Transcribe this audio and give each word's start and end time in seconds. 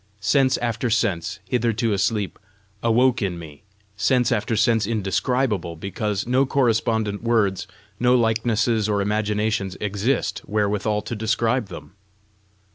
Sense 0.19 0.57
after 0.57 0.89
sense, 0.89 1.37
hitherto 1.47 1.93
asleep, 1.93 2.39
awoke 2.81 3.21
in 3.21 3.37
me 3.37 3.61
sense 3.95 4.31
after 4.31 4.55
sense 4.55 4.87
indescribable, 4.87 5.75
because 5.75 6.25
no 6.25 6.43
correspondent 6.43 7.21
words, 7.21 7.67
no 7.99 8.15
likenesses 8.17 8.89
or 8.89 8.99
imaginations 8.99 9.77
exist, 9.79 10.41
wherewithal 10.47 11.03
to 11.03 11.15
describe 11.15 11.67
them. 11.67 11.91